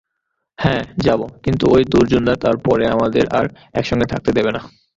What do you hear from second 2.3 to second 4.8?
তার পরে আমাদের আর একসঙ্গে থাকতে দেবে না।